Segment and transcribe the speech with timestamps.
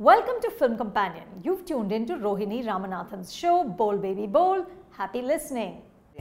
[0.00, 1.24] Welcome to Film Companion.
[1.44, 4.64] You've tuned in to Rohini Ramanathan's show, Bowl Baby Bowl.
[4.92, 5.74] Happy listening.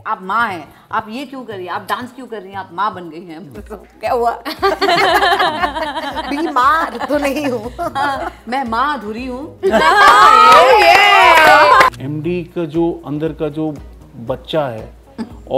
[0.08, 2.58] आप माँ हैं आप ये क्यों कर रही हैं आप डांस क्यों कर रही हैं
[2.60, 4.32] आप माँ बन गई हैं तो क्या हुआ
[6.30, 7.72] बीमार तो नहीं हूँ
[8.50, 9.60] मैं माँ अधूरी हूँ
[12.02, 13.74] एमडी का जो अंदर का जो
[14.28, 14.88] बच्चा है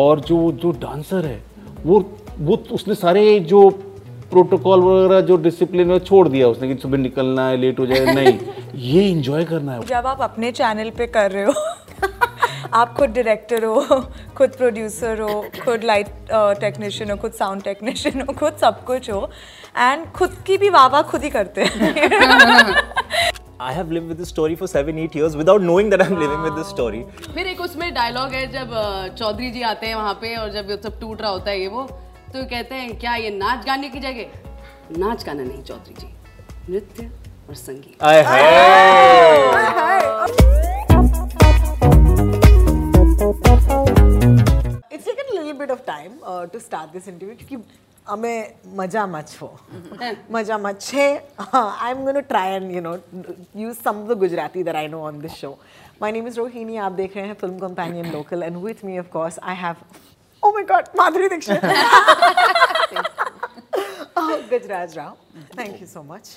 [0.03, 1.41] और जो जो डांसर है
[1.85, 2.03] वो
[2.39, 3.69] वो उसने सारे जो
[4.31, 8.13] प्रोटोकॉल वगैरह जो डिसिप्लिन है छोड़ दिया उसने कि सुबह निकलना है लेट हो जाए
[8.15, 8.37] नहीं।
[8.89, 11.53] ये एंजॉय करना है। जब आप अपने चैनल पे कर रहे हो
[12.73, 13.81] आप खुद डायरेक्टर हो
[14.37, 16.07] खुद प्रोड्यूसर हो खुद लाइट
[16.61, 19.29] टेक्नीशियन हो खुद साउंड टेक्नीशियन हो खुद सब कुछ हो
[19.77, 22.89] एंड खुद की भी वाह वाह खुद ही करते हैं।
[23.63, 26.45] I have lived with this story for seven, eight years without knowing that I'm living
[26.45, 27.01] with this story.
[27.33, 28.71] फिर एक उसमें डायलॉग है जब
[29.19, 31.67] चौधरी जी आते हैं वहाँ पे और जब ये सब टूट रहा होता है ये
[31.67, 31.83] वो
[32.33, 34.29] तो कहते हैं क्या ये नाच गाने की जगह?
[34.99, 36.07] नाच गाना नहीं चौधरी जी।
[36.69, 37.09] नृत्य
[37.49, 38.15] और संगीत। I
[44.91, 47.63] It's taken a little bit of time uh, to start this interview क्योंकि
[48.07, 49.49] हमें मज़ा मच हो।
[50.31, 51.09] मज़ा मच है
[51.53, 52.95] I am going to try and you know
[53.57, 55.57] use some of the Gujarati that I know on this show
[56.01, 59.07] my name is Rohini आप देख रहे हैं film companion local and with me of
[59.13, 59.75] course I have
[60.43, 61.61] oh my god Madhuri Dixit
[64.21, 65.11] oh, Gajraj Rao,
[65.59, 66.29] thank you so much.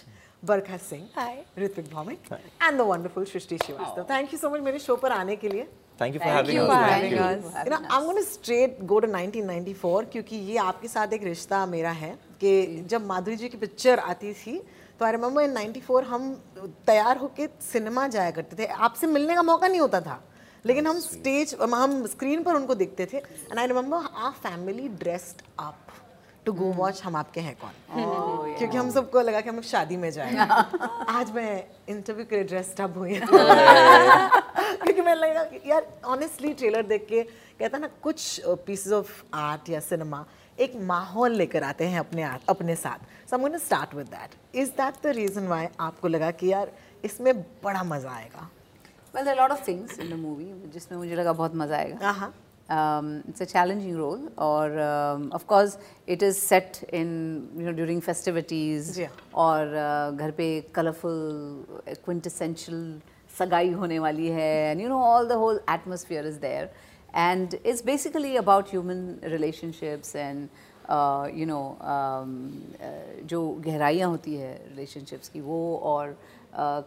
[0.43, 1.45] Barkha Singh, hi.
[1.57, 2.19] Ritvik Bhaumik,
[2.61, 4.07] and the wonderful Shrishti Srivastava.
[4.07, 5.67] Thank you so much मेरे show पर आने के लिए.
[5.99, 6.69] Thank you for having you us.
[6.69, 7.25] for Thank having you.
[7.25, 7.65] us.
[7.65, 11.65] You know, I'm going to straight go to 1994 क्योंकि ये आपके साथ एक रिश्ता
[11.67, 12.53] मेरा है कि
[12.91, 14.59] जब माधुरी जी की पिक्चर आती थी
[14.99, 16.33] तो आई रिमेम्बर इन 94 हम
[16.87, 20.23] तैयार होके सिनेमा जाया करते थे आपसे मिलने का मौका नहीं होता था
[20.67, 25.43] लेकिन हम स्टेज हम स्क्रीन पर उनको देखते थे and I remember our family dressed
[25.59, 25.79] up
[26.47, 27.71] to go watch Hum Aapke Hain कौन?
[28.59, 30.37] क्योंकि हम सबको लगा कि हम शादी में जाए
[31.09, 33.21] आज मैं इंटरव्यू के लिए ड्रेस्ड अप हुई
[34.85, 37.23] क्योंकि मैं लगा कि यार ऑनेस्टली ट्रेलर देख के
[37.59, 40.25] कहता ना कुछ पीसेस ऑफ़ आर्ट या सिनेमा
[40.61, 44.71] एक माहौल लेकर आते हैं अपने आर्ट अपने साथ। So I start with that is
[44.71, 46.73] that the reason why आपको लगा कि यार
[47.05, 48.49] इसमें बड़ा मज़ा आएगा?
[49.15, 51.77] Well there are a lot of things in the movie जिसमें मुझे लगा बहुत मज़ा
[51.77, 52.33] आएगा हाँ
[52.77, 55.77] um, it's a challenging role or um, of course
[56.07, 62.81] it is set in you know during festivities जी। और uh, घर पे कलरफुल quintessential
[63.39, 66.69] सगाई होने वाली है and you know all the whole atmosphere is there
[67.13, 70.49] and it's basically about human relationships and
[70.89, 72.31] uh, you know um,
[72.81, 75.61] uh, जो गहराइयाँ होती है relationships की वो
[75.93, 76.17] और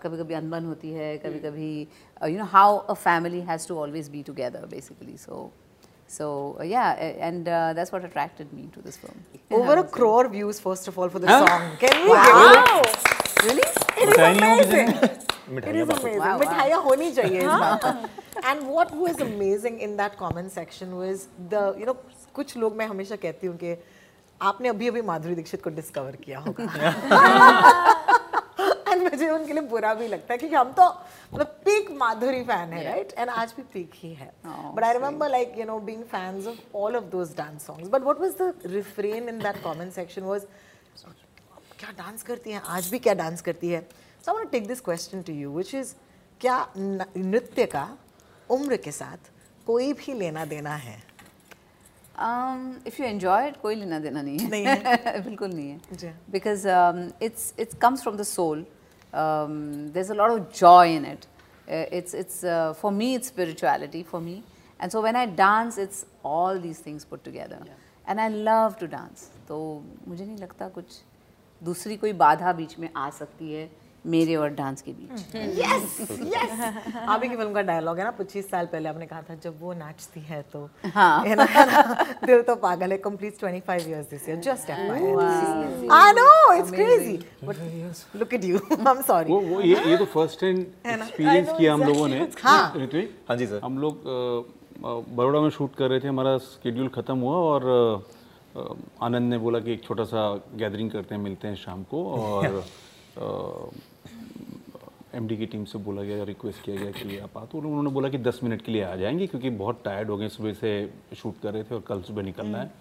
[0.04, 1.72] कभी कभी अनबन होती है कभी कभी
[2.32, 5.50] you know how a family has to always be together basically so
[6.10, 9.18] so uh, yeah and uh, that's what attracted me to this film
[9.58, 12.78] over a crore views first of all for the song can we wow.
[13.48, 13.66] really
[14.00, 14.90] It is amazing.
[14.90, 16.20] It is amazing.
[16.20, 16.40] Wow, wow.
[16.40, 21.64] मिठाइयाँ होनी चाहिए इस बात And what was amazing in that comment section was the
[21.80, 21.96] you know
[22.36, 23.76] कुछ लोग मैं हमेशा कहती हूँ कि
[24.42, 27.96] आपने अभी अभी माधुरी दीक्षित को डिस्कवर किया होगा
[29.18, 30.84] मुझे उनके लिए बुरा भी लगता है क्योंकि हम तो
[31.34, 34.32] मतलब पीक माधुरी फ़ैन है राइट एंड आज भी पीक ही है.
[34.46, 38.02] But I remember like you know being fans of all of those dance songs but
[38.02, 40.46] what was the refrain in that comment section was
[41.80, 42.62] क्या डांस करती हैं?
[42.66, 43.82] आज भी क्या डांस करती है?
[44.26, 45.94] So I take this question to you which is
[46.42, 47.88] क्या नृत्य का
[48.50, 49.30] उम्र के साथ
[49.68, 50.96] कोई भी लेना देना है?
[52.88, 54.50] इफ़ यू enjoy it कोई लेना देना नहीं है.
[54.50, 56.18] नहीं है। बिल्कुल नहीं है.
[56.32, 56.68] Because
[57.24, 58.66] it's it comes from the soul.
[59.13, 61.27] um, there's a lot of joy in it
[61.69, 64.43] uh, it's it's uh, for me it's spirituality for me
[64.81, 67.61] and so when I dance it's all these things put together
[68.07, 69.59] and I love to dance तो
[70.09, 71.01] मुझे नहीं लगता कुछ
[71.65, 73.71] दूसरी कोई बाधा बीच में आ सकती है
[74.08, 78.14] मेरे और डांस के बीच। यस यस आप ही की फ़िल्म का डायलॉग है ना
[78.18, 81.82] 25 साल पहले आपने कहा था जब वो नाचती है तो। हाँ। है ना, ना,
[82.26, 87.56] Dil To Pagal Hai complete 25 years this year just I know it's crazy but
[88.16, 91.74] look at you I am sorry वो वो ये ये तो फ़र्स्ट हैंड एक्सपीरियंस किया
[91.74, 92.90] हम लोगों ने। हाँ।
[93.30, 97.36] हाँ जी सर हम लोग अ, में शूट कर रहे थे हमारा स्केड्यूल ख़त्म हुआ
[97.36, 98.06] और
[99.02, 100.22] आनंद ने बोला कि एक छोटा सा
[100.56, 102.64] गैदरिंग करते हैं मिलते हैं शाम को और
[105.18, 108.10] एमडी की टीम से बोला गया रिक्वेस्ट किया गया कि आप आ तो उन्होंने बोला
[108.10, 110.72] कि 10 मिनट के लिए आ जाएँगे क्योंकि बहुत टायर्ड हो गए सुबह से
[111.18, 112.72] शूट कर रहे थे और कल सुबह निकलना है।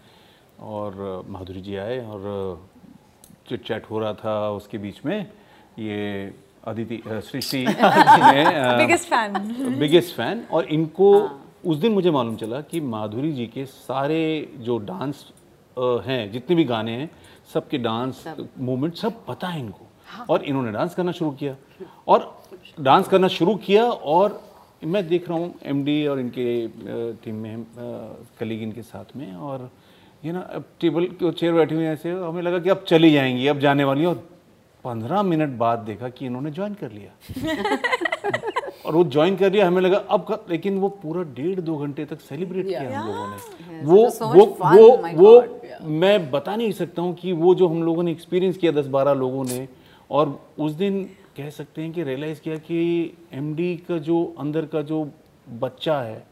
[0.61, 2.21] और माधुरी जी आए और
[3.49, 5.19] चिट चैट हो रहा था उसके बीच में।
[5.79, 6.35] ये
[6.65, 11.11] Aditi Srishti biggest fan biggest fan और इनको
[11.65, 14.21] उस दिन मुझे मालूम चला कि माधुरी जी के सारे
[14.59, 15.25] जो डांस
[16.07, 17.11] हैं जितने भी गाने हैं
[17.55, 18.25] सबके डांस
[18.59, 19.86] मूवमेंट सब पता है इनको।
[20.31, 21.55] और इन्होंने डांस करना शुरू किया।
[22.09, 22.35] और
[22.81, 24.41] डांस करना शुरू किया और
[24.85, 26.67] मैं देख रहा हूँ एमडी और इनके
[27.25, 27.65] टीम में
[28.41, 29.69] कलीग इनके साथ में और
[30.25, 33.47] ये ना अब टेबल के चेयर बैठी हुई ऐसे हमें लगा कि अब चली जाएँगी
[33.49, 34.15] अब जाने वाली और
[34.85, 37.11] पंद्रह मिनट बाद देखा कि इन्होंने ज्वाइन कर लिया।
[38.87, 42.05] और वो ज्वाइन कर लिया हमें लगा अब कब लेकिन वो पूरा डेढ़ दो घंटे
[42.05, 43.37] तक सेलिब्रेट किया हम लोगों ने।
[43.83, 44.83] वो so वो fun, वो
[45.15, 48.87] वो मैं बता नहीं सकता हूँ कि वो जो हम लोगों ने एक्सपीरियंस किया दस
[48.89, 49.67] बारह लोगों ने
[50.11, 51.05] और उस दिन
[51.37, 52.79] कह सकते हैं कि रियलाइज़ किया कि
[53.33, 55.11] एमडी का जो अंदर का जो
[55.53, 56.27] बच्चा है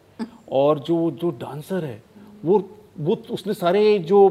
[0.53, 2.03] और जो जो डांसर है
[2.45, 4.29] वो वो उसने सारे जो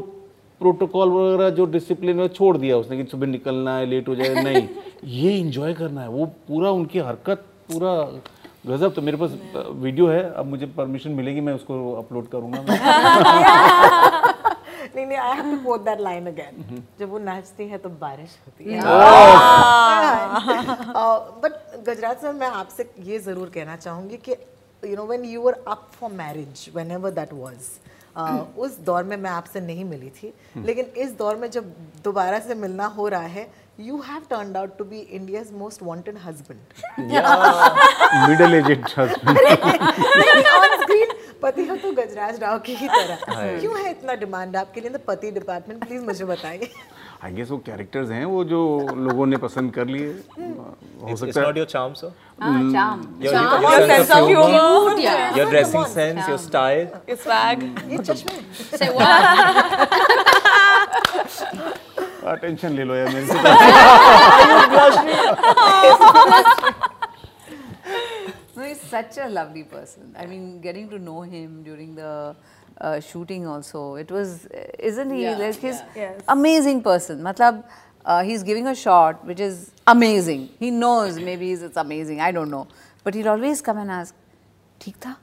[0.60, 4.42] प्रोटोकॉल वगैरह जो डिसिप्लिन है छोड़ दिया। उसने कि सुबह निकलना है लेट हो जाए
[4.42, 4.68] नहीं।
[5.04, 7.94] ये इंजॉय करना है। वो पूरा उनकी हरकत पूरा
[8.66, 9.36] गजब। तो मेरे पास
[9.70, 12.64] वीडियो है। अब मुझे परमिशन मिलेगी मैं उसको अपलोड करूँगा।
[15.04, 18.36] नहीं नहीं I have to quote that line again जब वो नाचती है तो बारिश
[18.46, 18.80] होती है।
[21.42, 21.52] बट
[21.88, 24.32] गजराज सर मैं आपसे ये ज़रूर कहना चाहूँगी कि
[24.82, 27.58] you know when you were up for marriage whenever that was
[28.64, 31.64] उस दौर में मैं आपसे नहीं मिली थी। लेकिन इस दौर में जब
[32.04, 33.46] दोबारा से मिलना हो रहा है
[33.80, 36.60] you have turned out to be India's most wanted husband
[38.28, 39.38] middle aged husband
[41.44, 43.16] पति हो तो गजराज राव की ही तरह।
[43.60, 44.90] क्यों है इतना डिमांड आपके लिए?
[45.08, 46.70] पति डिपार्टमेंट प्लीज़ मुझे बताइए।
[47.24, 48.60] आई गेस वो कैरेक्टर्स हैं वो जो
[48.94, 52.10] लोगों ने पसंद कर लिए। हो It's, it's सकता है your charm, sir.
[52.42, 53.32] हाँ चाम Your,
[53.64, 54.94] Your sense of humor,
[55.38, 56.86] your dressing sense, your style.
[57.08, 57.18] your
[57.90, 58.34] ये चश्मे
[58.78, 59.24] Say what?
[62.42, 63.34] टेंशन ले लो यार मेरे से
[68.83, 70.15] such a lovely person.
[70.17, 72.35] I mean, getting to know him during the
[72.79, 74.47] uh, shooting also, it was,
[74.79, 75.23] isn't he?
[75.23, 76.21] Yeah, like he's Yes.
[76.27, 77.21] amazing person.
[77.21, 77.63] Matlab,
[78.05, 80.49] uh, he's giving a shot which is amazing.
[80.59, 82.21] He knows maybe it's it's amazing.
[82.21, 82.67] I don't know,
[83.03, 84.13] but he'll always come and ask,
[84.81, 85.15] "ठीक था?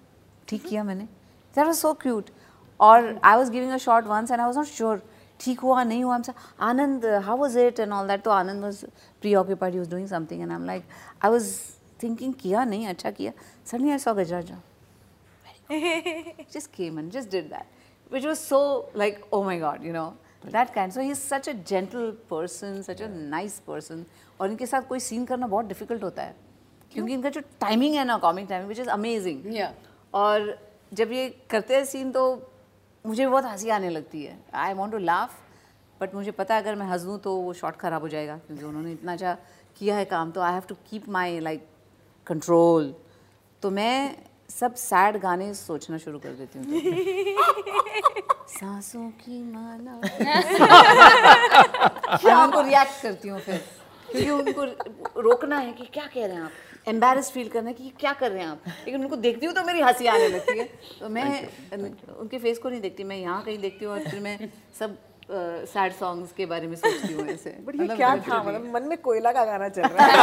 [0.48, 1.06] ठीक किया मैंने?"
[1.54, 2.30] That was so cute.
[2.78, 5.00] Or I was giving a shot once and I was not sure.
[5.40, 6.34] ठीक हुआ नहीं हुआ हमसे
[6.68, 8.84] Anand how was it and all that तो Anand was
[9.20, 10.84] preoccupied he was doing something and I'm like
[11.22, 13.33] I was Thinking किया नहीं अच्छा किया
[13.65, 14.61] suddenly I saw Gajraj Rao.
[16.53, 17.65] just came and just did that
[18.11, 18.59] which was so
[19.01, 20.09] like oh my god you know
[20.43, 20.91] that kind.
[20.93, 24.03] So he's such a gentle person such a nice person.
[24.39, 26.35] और इनके साथ कोई scene करना बहुत difficult होता है
[26.93, 29.43] क्योंकि इनका जो टाइमिंग है ना comic timing which is amazing
[30.13, 30.57] और
[30.93, 32.23] जब ये करते हैं सीन तो
[33.05, 35.37] मुझे बहुत हँसी आने लगती है। I want to laugh
[36.01, 38.91] but मुझे पता है अगर मैं हंस तो वो शॉट ख़राब हो जाएगा क्योंकि उन्होंने
[38.91, 39.37] इतना अच्छा
[39.77, 41.67] किया है काम तो I have to keep my like
[42.27, 42.93] control
[43.63, 44.15] तो मैं
[44.49, 49.95] सब सैड गाने सोचना शुरू कर देती हूँ तो। सांसों की माला।
[52.25, 53.57] मैं उनको रिएक्ट करती हूँ फिर।
[54.11, 54.63] क्योंकि उनको
[55.21, 56.51] रोकना है कि क्या कह रहे हैं आप?
[56.87, 58.63] एम्बेरस फील करना है कि क्या कर रहे हैं आप?
[58.85, 60.65] लेकिन उनको देखती हूँ तो मेरी हँसी आने लगती है।
[60.99, 61.47] तो मैं
[62.17, 64.37] उनके फेस को नहीं देखती मैं यहाँ कहीं देखती हूँ और फिर मैं
[64.79, 64.97] सब
[65.29, 68.83] सैड सॉन्ग्स के बारे में सोचती हूँ ऐसे बट ये मतलब क्या था मतलब मन
[68.89, 70.15] में कोयला का गाना चल रहा है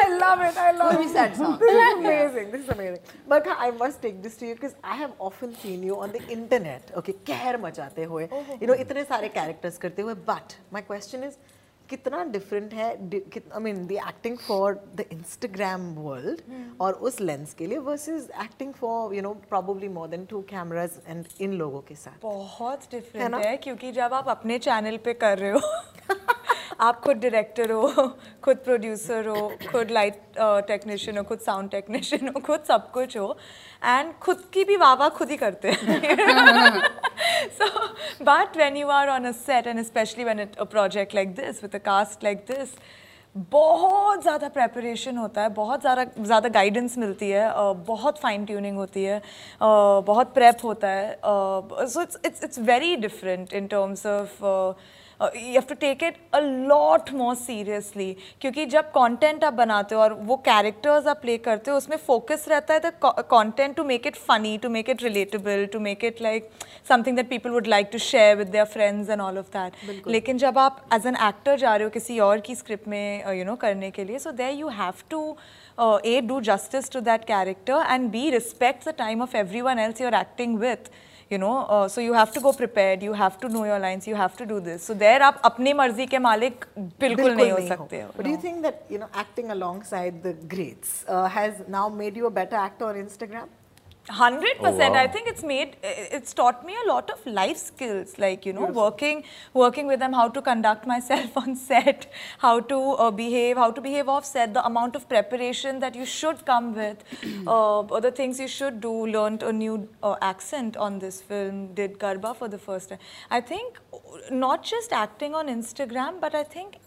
[0.00, 0.56] I love it.
[0.56, 1.08] I love it.
[1.10, 1.58] sad song.
[1.58, 2.50] This is amazing.
[2.50, 3.00] This is amazing.
[3.32, 6.22] But I must take this to you because I have often seen you on the
[6.36, 6.92] internet.
[7.00, 8.28] Okay, कहर मचाते हुए,
[8.60, 10.14] you know, इतने सारे characters करते हुए.
[10.26, 11.38] But my question is,
[11.90, 16.40] कितना different है I mean the acting for the Instagram world
[16.80, 21.00] और उस लेंस के लिए versus acting for you know probably more than two cameras
[21.06, 25.14] and इन लोगों के साथ। बहुत डिफरेंट है, है क्योंकि जब आप अपने चैनल पे
[25.24, 25.60] कर रहे हो
[26.80, 28.08] आप खुद डायरेक्टर हो,
[28.44, 30.20] खुद प्रोड्यूसर हो, खुद लाइट
[30.68, 33.36] टेक्नीशियन हो, खुद साउंड टेक्नीशियन हो, खुद सब कुछ हो
[33.84, 36.82] एंड खुद की भी वाह खुद ही करते हैं।
[37.58, 37.66] So,
[38.20, 40.24] but when you are on a set and especially
[40.58, 42.70] a project like this, with a cast like this,
[43.34, 47.50] बहुत ज़्यादा प्रेपरेशन होता है, बहुत ज़्यादा ज़्यादा गाइडेंस मिलती है
[47.86, 49.20] बहुत फाइन ट्यूनिंग होती है
[49.60, 54.44] बहुत प्रेप होता है so it's it's it's very different in terms of
[55.20, 60.00] you have to take it a lot more seriously क्योंकि जब कंटेंट आप बनाते हो
[60.00, 62.92] और वो कैरेक्टर्स आप प्ले करते हो उसमें फोकस रहता है the
[63.30, 66.50] content to make it funny to make it relatable to make it like
[66.88, 70.38] something that people would like to share with their friends and all of that लेकिन
[70.38, 73.28] जब आप as an actor जा रहे हो किसी और की script में you uh,
[73.28, 75.36] know you know, करने के लिए so there you have to
[76.06, 80.00] uh do justice to that character and be respect the time of every one else
[80.00, 80.90] your acting with
[81.30, 84.06] you know uh, so you have to go prepared you have to know your lines
[84.06, 84.84] you have to do this.
[84.84, 86.66] So there are apne marzi ke malik
[87.04, 90.34] bilkul nahi ho sakte ho but do you think that you know acting alongside the
[90.54, 93.48] greats uh, has now made you a better actor on instagram?
[94.08, 94.94] Hundred percent.
[94.94, 95.02] wow.
[95.02, 95.76] I think it's made.
[95.82, 100.14] It's taught me a lot of life skills, like you know, working, working with them,
[100.14, 104.54] how to conduct myself on set, how to uh, behave, how to behave off set,
[104.54, 107.04] the amount of preparation that you should come with,
[107.46, 109.06] uh, or the things you should do.
[109.06, 111.74] Learned a new uh, accent on this film.
[111.74, 112.98] Did Garba for the first time.
[113.30, 113.78] I think
[114.30, 116.78] not just acting on Instagram, but I think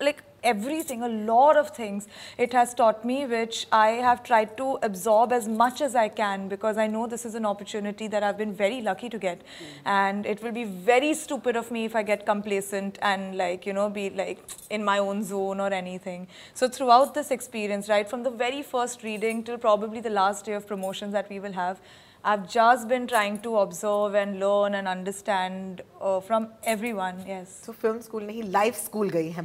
[0.00, 4.78] like everything, a lot of things it has taught me, which I have tried to
[4.82, 8.38] absorb as much as I can because I know this is an opportunity that I've
[8.38, 9.42] been very lucky to get.
[9.84, 13.72] And it will be very stupid of me if I get complacent and like, you
[13.72, 14.38] know, be like
[14.70, 16.28] in my own zone or anything.
[16.54, 20.52] So throughout this experience, right, from the very first reading till probably the last day
[20.52, 21.80] of promotions that we will have,
[22.28, 27.22] I've just been trying to observe and learn and understand uh, from everyone.
[27.26, 27.60] Yes.
[27.64, 29.44] So film school nahi, life school gayi hai.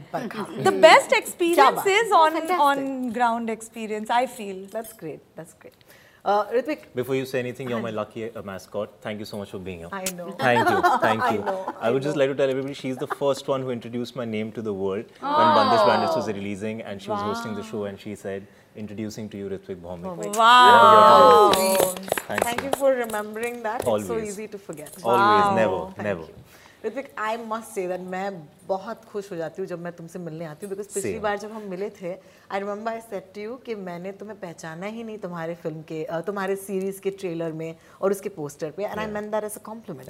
[0.69, 2.59] The best experience is on Fantastic.
[2.59, 4.09] on ground experience.
[4.09, 4.65] I feel.
[4.73, 5.21] That's great.
[5.37, 5.85] That's great.
[6.25, 6.83] Uh, Ritvik.
[6.95, 8.99] Before you say anything, you're my lucky uh, mascot.
[9.01, 9.89] Thank you so much for being here.
[9.91, 10.31] I know.
[10.31, 10.81] Thank you.
[11.05, 11.41] Thank you.
[11.41, 12.07] I, know, I, I would know.
[12.09, 14.73] just like to tell everybody she's the first one who introduced my name to the
[14.73, 15.37] world oh.
[15.37, 17.15] when Bandish Bandits was releasing and she wow.
[17.15, 20.35] was hosting the show and she said, introducing to you Ritvik Bhomik.
[20.35, 21.51] Wow.
[21.55, 22.12] wow.
[22.27, 23.85] Thank you for remembering that.
[23.85, 24.03] Always.
[24.03, 24.95] It's so easy to forget.
[25.03, 25.55] Always, wow.
[25.55, 26.21] never, Thank never.
[26.21, 26.35] You.
[26.83, 30.45] Ritvik, I must say that मैं बहुत खुश हो जाती हूँ जब मैं तुमसे मिलने
[30.45, 33.75] आती हूँ बिकॉज़ पिछली बार जब हम मिले थे I remember I said you कि
[33.77, 38.29] मैंने तुम्हें पहचाना ही नहीं तुम्हारे फ़िल्म के तुम्हारे सीरीज़ के ट्रेलर में और उसके
[38.31, 40.09] पोस्टर पे and I meant that as a compliment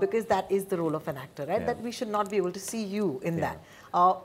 [0.00, 2.50] because that is the role of an actor right that we should not be able
[2.50, 3.76] to see you in that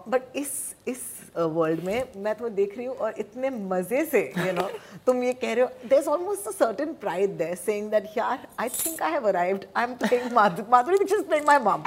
[0.10, 0.54] but इस
[0.88, 1.02] इस
[1.38, 4.68] world में मैं तुम्हें देख रही हूँ और इतने मज़े से यू नो
[5.06, 8.48] तुम ये कह रहे हो there is almost a certain pride there saying that यार
[8.60, 11.84] I think I have arrived I am playing Madhuri Madhuri Dixit is playing my mom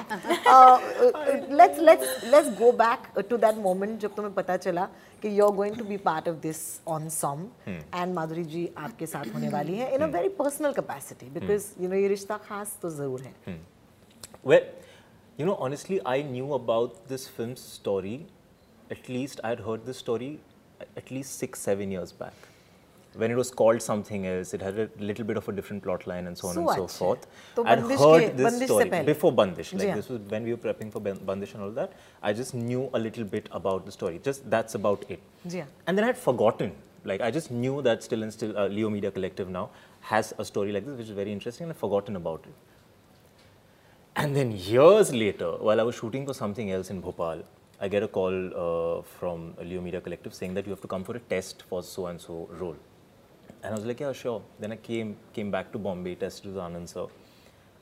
[1.67, 4.85] let's let's let's go back to that moment जब तुम्हें पता चला
[5.23, 9.35] कि are going to be part of this on some and Madhuri ji आपके साथ
[9.35, 12.91] होने वाली है in a very personal capacity because you know ये रिश्ता खास तो
[12.99, 13.59] ज़रूर है
[14.49, 14.67] Well,
[15.39, 18.13] you know, honestly, I knew about this film's story.
[18.91, 20.29] At least I had heard this story
[20.97, 22.35] at least six, seven years back.
[23.17, 26.07] when it was called something else, it had a little bit of a different plot
[26.07, 27.27] line and so on so and so forth.
[27.55, 29.73] So I'd heard this story before Bandish.
[29.73, 29.95] Like yeah.
[29.95, 31.93] this was when we were prepping for Bandish and all that.
[32.23, 34.21] I just knew a little bit about the story.
[34.23, 35.21] Just that's about it.
[35.45, 35.65] Yeah.
[35.87, 36.73] And then I had forgotten.
[37.05, 39.71] Like I just knew that still and still uh, Leo Media Collective now
[40.01, 42.55] has a story like this, which is very interesting, and I've forgotten about it.
[44.17, 47.43] And then years later, while I was shooting for something else in Bhopal,
[47.81, 48.33] I get a call
[48.65, 51.83] uh, from Leo Media Collective saying that you have to come for a test for
[51.83, 52.77] so and so role.
[53.67, 54.43] And I was like, yeah, sure.
[54.61, 57.07] Then I came came back to Bombay, tested with Anand sir.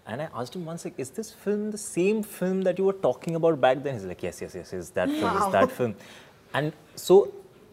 [0.07, 3.01] And I asked him once, like, is this film the same film that you were
[3.07, 3.95] talking about back then?
[3.95, 5.95] He's like, yes, yes, yes, yes, that film, is that film.
[6.55, 7.33] And so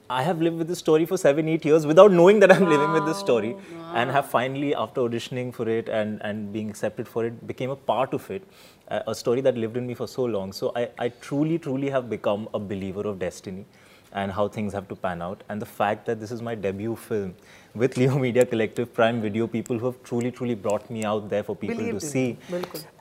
[0.10, 2.91] I have lived with this story for seven, eight years without knowing that I'm living
[2.91, 3.56] with this story.
[3.94, 7.77] And have finally, after auditioning for it and, and being accepted for it, became a
[7.94, 8.44] part of it.
[8.89, 10.51] Uh, a story that lived in me for so long.
[10.51, 13.65] So I, I truly, truly have become a believer of destiny
[14.13, 15.44] and how things have to pan out.
[15.50, 17.36] And the fact that this is my debut film
[17.74, 21.44] with Leo Media Collective, Prime Video, people who have truly, truly brought me out there
[21.44, 22.38] for people Believe to see.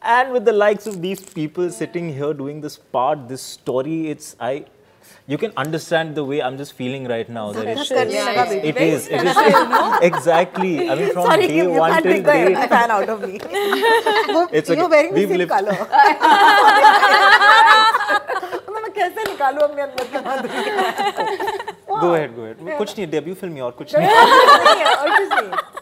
[0.02, 4.36] And with the likes of these people sitting here doing this part, this story, it's,
[4.38, 4.66] I,
[5.26, 7.52] you can understand the way I'm just feeling right now.
[7.52, 8.52] That it's, yeah, yeah.
[8.52, 9.36] It, is, it is.
[10.02, 10.88] exactly.
[10.90, 12.54] I mean, from Sorry, day one till day.
[12.54, 13.38] fan out of me.
[14.52, 14.68] it's.
[14.68, 15.76] You're wearing the same color.
[19.00, 21.68] मतलब मैं कैसे निकालूं अपने अंदर का माधुरी
[22.00, 22.78] Go ahead, go ahead.
[22.78, 24.06] कुछ नहीं debut film ही और कुछ नहीं.
[24.06, 25.78] नहीं है, और कुछ नहीं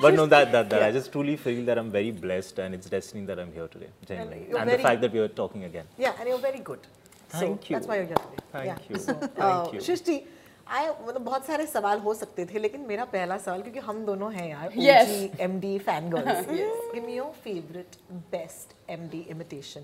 [0.00, 0.86] But no, that that that yeah.
[0.86, 3.88] I just truly feel that I'm very blessed and it's destiny that I'm here today,
[4.08, 4.46] genuinely.
[4.48, 5.86] you're And the fact that we are talking again.
[5.96, 6.80] Yeah, and you're very good.
[7.28, 7.76] Thank so, you.
[7.76, 8.42] That's why you're here today.
[8.52, 8.78] Thank yeah.
[8.90, 8.96] you.
[9.04, 9.80] So, Thank uh, you.
[9.86, 10.20] सृष्टि
[10.68, 14.32] आए मतलब बहुत सारे सवाल हो सकते थे लेकिन मेरा पहला सवाल क्योंकि हम दोनों
[14.34, 15.14] हैं यार Yes.
[15.14, 16.46] OG MD fan girls.
[16.94, 17.96] Give me your favorite
[18.36, 19.82] best MD imitation.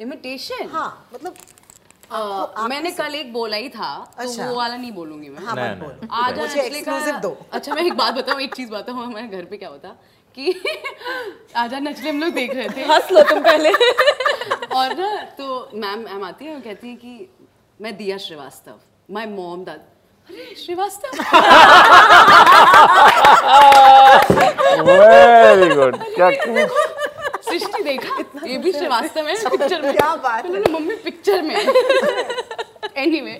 [0.00, 1.34] Imitation हाँ मतलब
[2.10, 5.54] मैंने कल एक बोला ही था अच्छा। तो अच्छा। वो वाला नहीं बोलूँगी मैं हाँ
[5.56, 8.70] नहीं, मत नहीं। बोलो आज मुझे अंजलि दो अच्छा मैं एक बात बताऊँ एक चीज़
[8.70, 9.88] बताऊँ हमारे घर पे क्या होता
[10.36, 10.52] कि
[11.56, 13.70] आजा नचले हम लोग देख रहे थे हंस लो तुम पहले
[14.76, 15.08] और ना
[15.38, 17.28] तो मैम मैम आती है और कहती है कि
[17.80, 18.80] मैं दिया श्रीवास्तव
[19.14, 19.80] माई मॉम दैट
[20.28, 21.10] अरे श्रीवास्तव
[24.86, 25.94] Very good.
[26.14, 26.30] क्या
[27.58, 28.46] सृष्टि देखा?
[28.46, 31.56] ये भी श्रीवास्तव है पिक्चर में। क्या बात है। मम्मी पिक्चर में।
[32.96, 33.32] एनीवे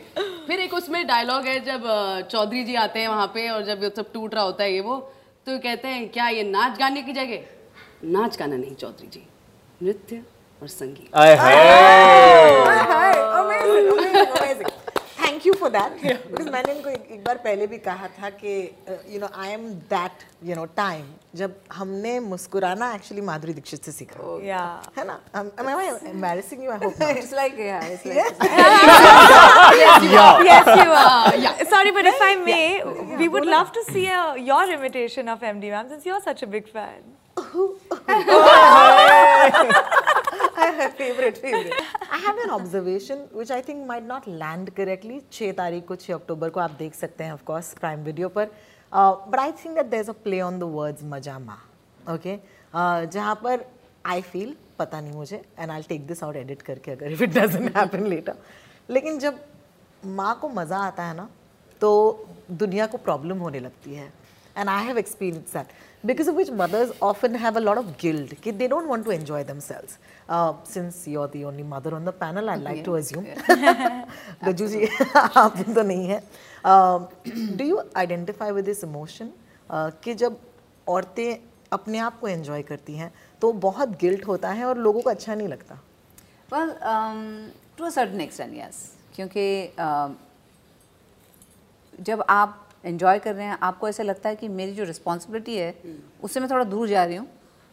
[0.47, 1.83] फिर एक उसमें डायलॉग है जब
[2.31, 4.81] चौधरी जी आते हैं वहाँ पे और जब ये सब टूट रहा होता है ये
[4.81, 4.97] वो
[5.47, 7.39] तो कहते हैं क्या ये नाच गाने की जगह?
[8.05, 9.27] नाच गाना नहीं चौधरी जी।
[9.83, 10.23] नृत्य
[10.63, 11.43] और संगीत। I have.
[12.91, 14.69] Hi, amazing, amazing, amazing.
[15.19, 15.93] Thank you for for that
[16.31, 18.53] because मैंने इनको एक, एक बार पहले भी कहा था कि
[19.13, 21.05] you know I am that you know time
[21.41, 24.15] जब हमने मुस्कुराना एक्चुअली माधुरी दीक्षित से सीखा
[24.47, 24.69] Yeah.
[24.99, 28.17] है ना am I embarrassing you I hope not It's like, yeah, it's like.
[30.49, 31.65] yes, you are.
[31.75, 32.67] Sorry, but if I may,
[33.23, 36.51] we would love to see a, your imitation of MD ma'am since you're such a
[36.57, 37.03] big fan.
[40.73, 41.75] Favorite favorite
[42.11, 46.15] I have an observation which I think might not land correctly 6 तारीख को 6
[46.15, 48.51] अक्टूबर को आप देख सकते हैं of course Prime video पर
[48.93, 51.59] uh, but I think that there's a play on the words Maja Ma
[52.15, 52.39] okay
[52.75, 53.65] uh, जहाँ पर
[54.05, 57.35] I feel पता नहीं मुझे and I'll take this out edit करके अगर if it
[57.41, 58.37] doesn't happen later
[58.91, 59.41] लेकिन जब
[60.05, 61.29] माँ को मज़ा आता है ना
[61.81, 61.91] तो
[62.51, 64.13] दुनिया को प्रॉब्लम होने लगती है
[64.57, 65.71] and I have experienced that
[66.09, 69.11] because of which mothers often have a lot of guilt कि they don't want to
[69.11, 69.99] enjoy themselves
[70.29, 72.85] uh, since you're the only mother on the panel I like yeah.
[72.85, 73.27] to assume
[74.45, 74.87] Gajju जी
[75.37, 76.23] आप तो नहीं है
[76.65, 76.99] uh,
[77.61, 79.33] do you identify with this emotion
[79.71, 80.39] uh, कि जब
[80.89, 81.39] औरतें
[81.73, 85.35] अपने आप को enjoy करती हैं तो बहुत गिल्ट होता है और लोगों को अच्छा
[85.35, 85.81] नहीं लगता
[86.51, 88.77] Well, um, to a certain extent, yes.
[89.15, 90.13] क्योंकि um,
[92.01, 95.75] जब आप enjoy कर रहे हैं, आपको ऐसा लगता है कि मेरी जो रिस्पॉन्सिबिलिटी है,
[96.23, 97.29] उससे मैं थोड़ा दूर जा रही हूँ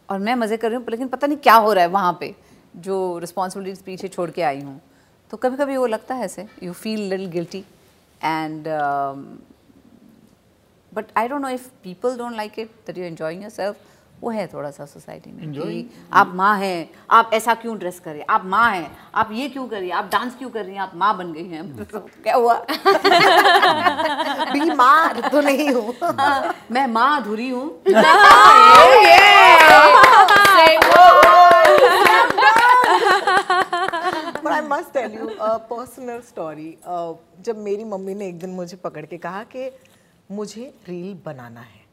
[0.08, 2.34] और मैं मज़े कर रही हूँ, लेकिन पता नहीं क्या हो रहा है वहाँ पर
[2.78, 4.80] जो रिस्पॉन्सिबिलिटीज पीछे छोड़ के आई हूँ।
[5.30, 7.64] तो कभी कभी वो लगता है ऐसे you feel little guilty
[8.20, 8.68] and
[10.92, 13.76] but I don't know if people don't like it that you enjoying yourself
[14.24, 18.22] वो है थोड़ा सा सोसाइटी में कि आप माँ हैं आप ऐसा क्यों ड्रेस करिए
[18.30, 20.80] आप माँ हैं आप ये क्यों करिए आप डांस क्यों कर रही हैं?
[20.80, 22.54] आप माँ बन गई हैं। तो क्या हुआ?
[24.52, 27.82] बीमार तो नहीं हूँ। हाँ, मैं माँ अधूरी हूँ।
[34.44, 36.78] But I must tell you a personal story.
[36.86, 39.70] Uh, जब मेरी मम्मी ने एक दिन मुझे पकड़ के कहा कि
[40.30, 41.83] मुझे रील बनाना है।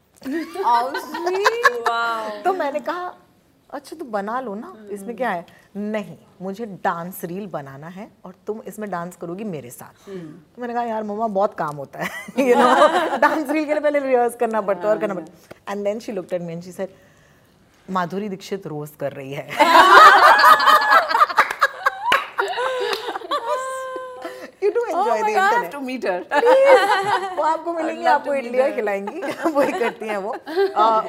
[2.44, 3.12] तो मैंने कहा
[3.70, 5.44] अच्छा तो बना लो ना इसमें क्या है?
[5.76, 10.08] नहीं मुझे डांस रील बनाना है और तुम इसमें डांस करोगी मेरे साथ.
[10.08, 12.08] तो मैंने कहा यार मम्मा बहुत काम होता है
[12.48, 15.84] यू नो डांस रील के लिए पहले रिहर्स करना पड़ता है और करना पड़ता and
[15.84, 16.88] then she looked at me and she said
[17.90, 19.48] Madhuri Dixit रोज कर रही है
[24.62, 26.18] you do enjoy the internet to meet her.
[27.36, 30.36] वो आपको मिलेंगी आपको इडलियाँ खिलाएँगी। वही करती हैं वो।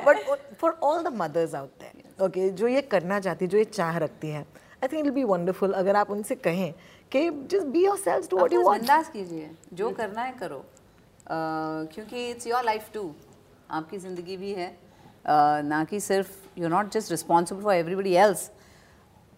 [0.08, 3.98] But for all the mothers out there okay जो ये करना चाहती जो ये चाह
[3.98, 4.46] रखती हैं
[4.84, 6.74] I think it be wonderful अगर आप उनसे कहें
[7.12, 11.94] कि just be yourself do what you want बिंदास कीजिए। जो करना है करो। uh,
[11.94, 13.12] क्योंकि इट्स योर लाइफ टू
[13.72, 18.52] आपकी ज़िंदगी भी है। uh, ना कि सिर्फ़ you not just responsible for everybody else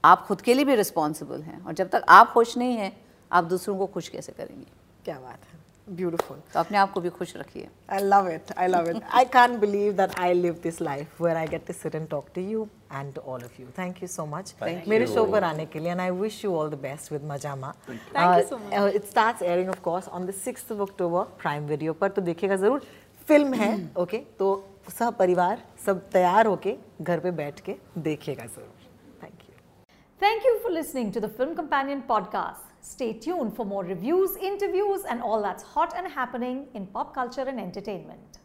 [0.03, 2.91] आप खुद के लिए भी रिस्पॉन्सिबल हैं। और जब तक आप खुश नहीं हैं
[3.31, 4.84] आप दूसरों को खुश कैसे करेंगे?
[5.05, 5.63] क्या बात है?
[5.87, 9.25] ब्यूटिफुल तो अपने आप को भी खुश रखिए। I love it I love it I
[9.33, 13.13] can believe that I live this life where I get to talk to you and
[13.13, 16.01] to all of you thank you so much मेरे show पर आने के लिए and
[16.01, 20.33] I wish you all the best with Maja Ma it start airing of course on the
[20.43, 22.85] six October Prime Video पर तो देखिएगा ज़रूर
[23.27, 24.51] film है ओके तो
[24.99, 29.55] सब परिवार सब तैयार होके घर पे बैठ के देखेगा ज़रूर। Thank you
[30.21, 35.05] thank you for listening to the Film Companion podcast Stay tuned for more reviews, interviews,
[35.09, 38.37] and all that's hot and happening in pop culture and entertainment.